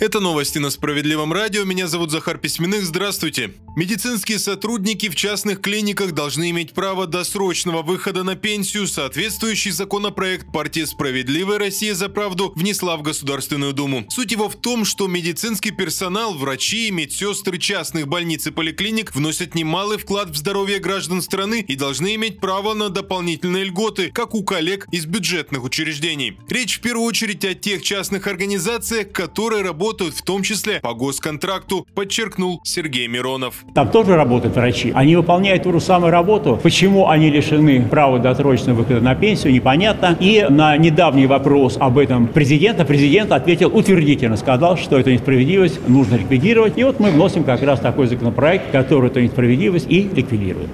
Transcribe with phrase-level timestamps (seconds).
[0.00, 1.64] Это новости на Справедливом радио.
[1.64, 2.86] Меня зовут Захар Письменных.
[2.86, 3.52] Здравствуйте.
[3.76, 8.86] Медицинские сотрудники в частных клиниках должны иметь право досрочного выхода на пенсию.
[8.86, 14.06] Соответствующий законопроект партия «Справедливая Россия за правду» внесла в Государственную Думу.
[14.08, 19.54] Суть его в том, что медицинский персонал, врачи и медсестры частных больниц и поликлиник вносят
[19.54, 24.44] немалый вклад в здоровье граждан страны и должны иметь право на дополнительные льготы, как у
[24.44, 26.38] коллег из бюджетных учреждений.
[26.48, 30.94] Речь в первую очередь о тех частных организациях, которые работают работают в том числе по
[30.94, 33.64] госконтракту, подчеркнул Сергей Миронов.
[33.74, 34.92] Там тоже работают врачи.
[34.94, 36.60] Они выполняют ту же самую работу.
[36.62, 40.16] Почему они лишены права досрочного выхода на пенсию, непонятно.
[40.20, 46.14] И на недавний вопрос об этом президента, президент ответил утвердительно, сказал, что эту несправедливость нужно
[46.14, 46.78] ликвидировать.
[46.78, 50.68] И вот мы вносим как раз такой законопроект, который эту несправедливость и ликвидирует.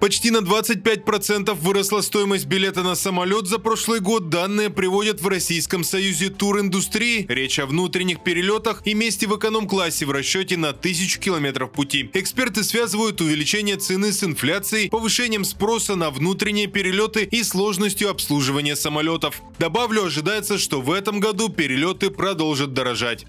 [0.00, 4.28] Почти на 25% выросла стоимость билета на самолет за прошлый год.
[4.28, 7.24] Данные приводят в Российском союзе туриндустрии.
[7.28, 12.10] Речь о внутренних перелетах и месте в эконом-классе в расчете на тысячу километров пути.
[12.12, 19.40] Эксперты связывают увеличение цены с инфляцией, повышением спроса на внутренние перелеты и сложностью обслуживания самолетов.
[19.58, 23.24] Добавлю, ожидается, что в этом году перелеты продолжат дорожать.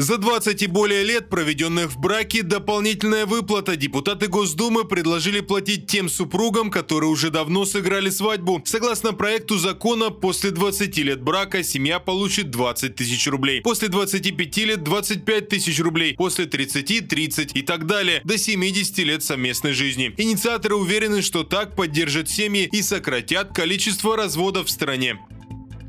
[0.00, 3.76] За 20 и более лет, проведенных в браке, дополнительная выплата.
[3.76, 8.62] Депутаты Госдумы предложили платить тем супругам, которые уже давно сыграли свадьбу.
[8.64, 13.60] Согласно проекту закона, после 20 лет брака семья получит 20 тысяч рублей.
[13.60, 16.14] После 25 лет 25 тысяч рублей.
[16.14, 18.22] После 30– 30 и так далее.
[18.24, 20.14] До 70 лет совместной жизни.
[20.16, 25.18] Инициаторы уверены, что так поддержат семьи и сократят количество разводов в стране.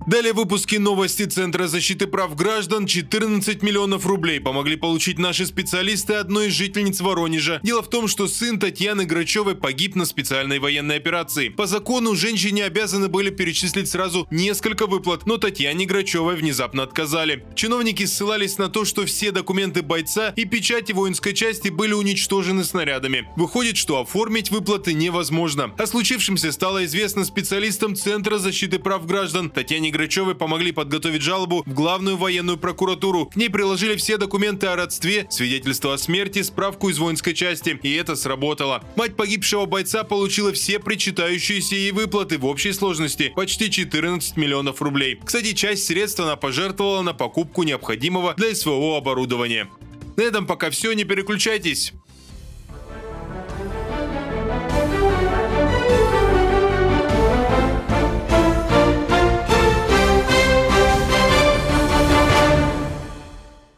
[0.07, 2.87] Далее выпуски новости Центра защиты прав граждан.
[2.87, 7.59] 14 миллионов рублей помогли получить наши специалисты одной из жительниц Воронежа.
[7.61, 11.49] Дело в том, что сын Татьяны Грачевой погиб на специальной военной операции.
[11.49, 17.45] По закону женщине обязаны были перечислить сразу несколько выплат, но Татьяне Грачевой внезапно отказали.
[17.53, 23.29] Чиновники ссылались на то, что все документы бойца и печати воинской части были уничтожены снарядами.
[23.35, 25.75] Выходит, что оформить выплаты невозможно.
[25.77, 31.73] О случившемся стало известно специалистам Центра защиты прав граждан Татьяне Грачевой помогли подготовить жалобу в
[31.73, 33.27] главную военную прокуратуру.
[33.27, 37.79] К ней приложили все документы о родстве, свидетельство о смерти, справку из воинской части.
[37.83, 38.83] И это сработало.
[38.95, 45.19] Мать погибшего бойца получила все причитающиеся ей выплаты в общей сложности почти 14 миллионов рублей.
[45.23, 49.69] Кстати, часть средств она пожертвовала на покупку необходимого для СВО оборудования.
[50.17, 51.93] На этом пока все, не переключайтесь.